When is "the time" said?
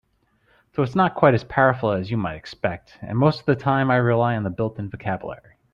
3.45-3.91